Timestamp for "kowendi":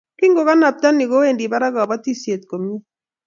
1.11-1.45